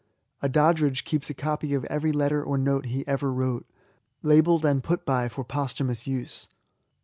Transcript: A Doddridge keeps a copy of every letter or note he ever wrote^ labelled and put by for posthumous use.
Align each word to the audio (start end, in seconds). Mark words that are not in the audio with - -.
A 0.41 0.49
Doddridge 0.49 1.05
keeps 1.05 1.29
a 1.29 1.33
copy 1.35 1.75
of 1.75 1.85
every 1.85 2.11
letter 2.11 2.43
or 2.43 2.57
note 2.57 2.87
he 2.87 3.05
ever 3.07 3.29
wrote^ 3.31 3.65
labelled 4.23 4.65
and 4.65 4.83
put 4.83 5.05
by 5.05 5.29
for 5.29 5.43
posthumous 5.43 6.07
use. 6.07 6.47